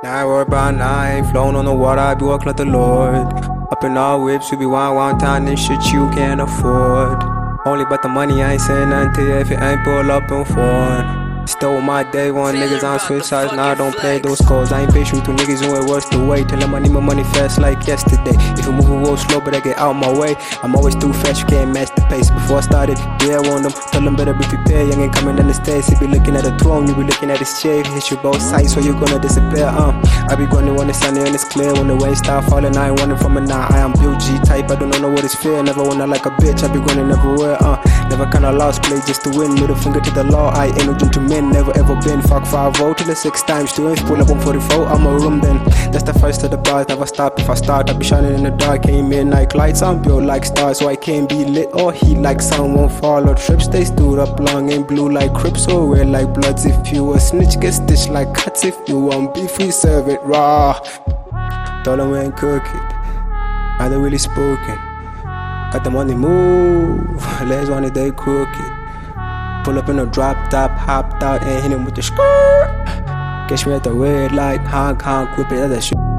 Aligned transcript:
Nine 0.00 0.28
work 0.28 0.48
by 0.48 0.70
night, 0.70 1.28
flown 1.32 1.56
on 1.56 1.64
the 1.64 1.74
water, 1.74 2.00
I 2.00 2.14
be 2.14 2.24
walking 2.24 2.46
like 2.46 2.56
the 2.56 2.64
Lord. 2.64 3.16
Up 3.72 3.82
in 3.82 3.96
all 3.96 4.22
whips, 4.22 4.48
we 4.52 4.56
be 4.58 4.64
wild, 4.64 4.94
wild 4.94 5.18
time, 5.18 5.44
this 5.44 5.58
shit 5.58 5.84
you 5.86 6.08
can't 6.10 6.40
afford. 6.40 7.20
Only 7.66 7.82
about 7.82 8.02
the 8.02 8.08
money, 8.08 8.40
I 8.40 8.52
ain't 8.52 8.60
saying 8.60 8.90
nothing 8.90 9.26
you 9.26 9.34
if 9.34 9.50
it 9.50 9.60
ain't 9.60 9.82
pull 9.82 10.08
up 10.12 10.30
and 10.30 10.46
foreign. 10.46 11.17
Stole 11.48 11.80
my 11.80 12.04
day 12.04 12.30
one 12.30 12.56
niggas 12.56 12.84
on 12.84 13.00
switch 13.00 13.24
sides, 13.24 13.54
now 13.54 13.68
I 13.68 13.74
don't 13.74 13.96
play 13.96 14.18
those 14.18 14.38
calls. 14.42 14.70
I 14.70 14.82
ain't 14.82 14.92
patient 14.92 15.26
with 15.26 15.38
niggas 15.38 15.64
who 15.64 15.80
it 15.80 15.88
worse 15.88 16.06
the 16.10 16.22
way. 16.22 16.44
Tell 16.44 16.60
them 16.60 16.74
I 16.74 16.78
need 16.78 16.92
my 16.92 17.00
money 17.00 17.24
fast 17.24 17.58
like 17.58 17.86
yesterday. 17.86 18.36
If 18.52 18.66
you 18.66 18.72
moving 18.72 19.02
real 19.02 19.16
slow, 19.16 19.40
but 19.40 19.54
I 19.54 19.60
get 19.60 19.78
out 19.78 19.94
my 19.94 20.12
way. 20.12 20.36
I'm 20.62 20.76
always 20.76 20.94
too 20.94 21.10
fast, 21.10 21.40
you 21.40 21.46
can't 21.46 21.72
match 21.72 21.88
the 21.96 22.02
pace. 22.02 22.30
Before 22.30 22.58
I 22.58 22.60
started, 22.60 22.98
yeah, 23.24 23.40
I 23.40 23.48
want 23.48 23.62
them. 23.62 23.72
Tell 23.72 24.02
them 24.02 24.14
better 24.14 24.34
be 24.34 24.44
prepared. 24.44 24.92
Young 24.92 25.00
ain't 25.00 25.14
coming 25.14 25.36
down 25.36 25.48
the 25.48 25.54
stairs. 25.54 25.88
He 25.88 25.96
be 25.96 26.06
looking 26.06 26.36
at 26.36 26.44
the 26.44 26.52
throne, 26.58 26.86
you 26.86 26.94
be 26.94 27.04
looking 27.04 27.30
at 27.30 27.38
his 27.38 27.62
chair. 27.62 27.82
Hit 27.82 28.10
you 28.10 28.18
both 28.18 28.42
sides, 28.42 28.74
so 28.74 28.80
you 28.80 28.92
gonna 28.92 29.18
disappear. 29.18 29.72
Uh, 29.72 29.96
I 30.28 30.36
be 30.36 30.44
going 30.44 30.68
when 30.76 30.90
it's 30.90 31.00
sunny 31.00 31.24
and 31.24 31.34
it's 31.34 31.48
clear. 31.48 31.72
When 31.72 31.88
the 31.88 31.96
rain 31.96 32.14
start 32.14 32.44
falling, 32.44 32.76
I 32.76 32.90
ain't 32.90 33.00
running 33.00 33.16
from 33.16 33.38
it 33.38 33.48
now. 33.48 33.66
I 33.70 33.78
am 33.78 33.92
Bill 33.94 34.14
G 34.20 34.38
type, 34.44 34.70
I 34.70 34.76
don't 34.76 34.92
know 35.00 35.08
what 35.08 35.24
it's 35.24 35.34
fear. 35.34 35.62
Never 35.62 35.82
wanna 35.82 36.06
like 36.06 36.26
a 36.26 36.30
bitch, 36.30 36.62
I 36.62 36.68
be 36.70 36.78
running 36.78 37.10
everywhere. 37.10 37.56
Uh, 37.58 37.80
never 38.18 38.30
kinda 38.32 38.50
lost, 38.50 38.82
play 38.82 39.00
just 39.06 39.22
to 39.22 39.30
win. 39.38 39.54
Middle 39.54 39.76
finger 39.76 40.00
to 40.00 40.10
the 40.10 40.24
law, 40.24 40.50
I 40.50 40.66
ain't 40.66 40.86
no 40.86 40.94
gentleman, 40.94 41.50
never 41.50 41.70
ever 41.78 41.94
been. 42.02 42.20
Fuck 42.22 42.46
5 42.46 42.76
0 42.76 42.94
till 42.94 43.06
the 43.06 43.14
six 43.14 43.42
times 43.42 43.72
two 43.72 43.88
inch. 43.88 44.00
Pull 44.06 44.20
up 44.20 44.30
on 44.30 44.40
44, 44.40 44.86
I'm 44.86 45.06
a 45.06 45.12
room 45.18 45.40
then. 45.40 45.58
That's 45.92 46.02
the 46.02 46.14
first 46.14 46.42
of 46.42 46.50
the 46.50 46.56
bars, 46.56 46.88
never 46.88 47.06
stop. 47.06 47.38
If 47.38 47.48
I 47.48 47.54
start, 47.54 47.88
I'll 47.90 47.98
be 47.98 48.04
shining 48.04 48.34
in 48.34 48.42
the 48.42 48.50
dark. 48.50 48.82
Came 48.82 49.08
midnight 49.08 49.54
lights, 49.54 49.82
I'm 49.82 50.02
built 50.02 50.24
like 50.24 50.44
stars, 50.44 50.78
so 50.78 50.88
I 50.88 50.96
can't 50.96 51.28
be 51.28 51.44
lit 51.44 51.68
or 51.74 51.92
heat 51.92 52.16
like 52.16 52.40
sun 52.40 52.74
won't 52.74 52.92
fall 52.92 53.28
or 53.28 53.34
trip. 53.36 53.62
Stay 53.62 53.84
stood 53.84 54.18
up 54.18 54.40
long 54.40 54.72
and 54.72 54.86
blue 54.86 55.08
like 55.10 55.32
crips 55.32 55.68
or 55.68 55.94
red 55.94 56.08
like 56.08 56.34
bloods. 56.34 56.66
If 56.66 56.92
you 56.92 57.14
a 57.14 57.20
snitch, 57.20 57.60
get 57.60 57.74
stitched 57.74 58.10
like 58.10 58.34
cuts. 58.34 58.64
If 58.64 58.76
you 58.88 58.98
want 58.98 59.34
beef, 59.34 59.58
we 59.58 59.70
serve 59.70 60.08
it 60.08 60.20
raw. 60.22 60.80
We 61.86 62.18
ain't 62.18 62.36
cook 62.36 62.64
it. 62.64 62.88
I 63.80 63.88
don't 63.88 64.02
really 64.02 64.18
spoken. 64.18 64.87
Got 65.70 65.84
the 65.84 65.90
money 65.90 66.14
move. 66.14 67.20
Last 67.46 67.68
one 67.68 67.92
they 67.92 68.10
crooked. 68.10 68.72
Pull 69.64 69.78
up 69.78 69.88
in 69.90 69.98
a 69.98 70.06
drop 70.06 70.48
top, 70.48 70.70
hopped 70.70 71.22
out 71.22 71.42
and 71.42 71.62
hit 71.62 71.72
him 71.72 71.84
with 71.84 71.94
the 71.94 72.02
skirt. 72.02 72.86
Catch 73.48 73.66
me 73.66 73.74
at 73.74 73.84
the 73.84 73.92
red 73.92 74.32
light, 74.32 74.60
Hong 74.60 74.96
Kong, 74.96 75.26
whip 75.36 75.52
it 75.52 75.58
at 75.58 75.68
the 75.68 75.80
shit. 75.80 76.17